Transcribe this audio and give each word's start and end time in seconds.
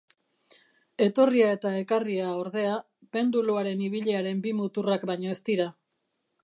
Etorria 1.05 1.49
eta 1.57 1.73
ekarria, 1.81 2.31
ordea, 2.45 2.73
penduluaren 3.17 3.85
ibiliaren 3.91 4.43
bi 4.47 4.57
muturrak 4.63 5.09
baino 5.13 5.35
ez 5.37 5.41
dira. 5.51 5.75